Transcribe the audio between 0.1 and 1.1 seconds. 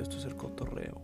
es el cotorreo.